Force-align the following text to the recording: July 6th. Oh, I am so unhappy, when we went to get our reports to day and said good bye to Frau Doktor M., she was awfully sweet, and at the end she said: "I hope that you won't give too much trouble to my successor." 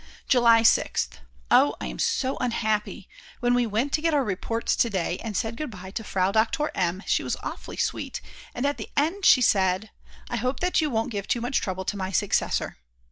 July 0.27 0.61
6th. 0.63 1.19
Oh, 1.51 1.75
I 1.79 1.85
am 1.85 1.99
so 1.99 2.35
unhappy, 2.37 3.07
when 3.39 3.53
we 3.53 3.67
went 3.67 3.93
to 3.93 4.01
get 4.01 4.15
our 4.15 4.23
reports 4.23 4.75
to 4.77 4.89
day 4.89 5.19
and 5.19 5.37
said 5.37 5.55
good 5.55 5.69
bye 5.69 5.91
to 5.91 6.03
Frau 6.03 6.31
Doktor 6.31 6.71
M., 6.73 7.03
she 7.05 7.21
was 7.21 7.37
awfully 7.43 7.77
sweet, 7.77 8.19
and 8.55 8.65
at 8.65 8.77
the 8.77 8.89
end 8.97 9.25
she 9.25 9.43
said: 9.43 9.91
"I 10.27 10.37
hope 10.37 10.59
that 10.59 10.81
you 10.81 10.89
won't 10.89 11.11
give 11.11 11.27
too 11.27 11.39
much 11.39 11.61
trouble 11.61 11.85
to 11.85 11.97
my 11.97 12.11
successor." 12.11 12.77